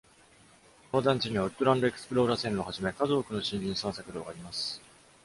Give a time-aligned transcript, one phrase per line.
[0.91, 4.81] この団地には、「ウッドランドエクスプローラー」線路をはじめ、数多くの森林散策道があります。